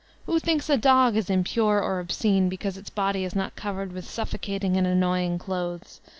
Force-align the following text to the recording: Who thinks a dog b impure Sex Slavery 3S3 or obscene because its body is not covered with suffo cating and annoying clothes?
Who 0.25 0.39
thinks 0.39 0.67
a 0.67 0.77
dog 0.77 1.13
b 1.13 1.19
impure 1.31 1.77
Sex 1.77 1.77
Slavery 1.77 1.77
3S3 1.77 1.85
or 1.93 1.99
obscene 1.99 2.49
because 2.49 2.75
its 2.75 2.89
body 2.89 3.23
is 3.23 3.35
not 3.35 3.55
covered 3.55 3.91
with 3.93 4.07
suffo 4.07 4.39
cating 4.41 4.75
and 4.75 4.87
annoying 4.87 5.37
clothes? 5.37 6.01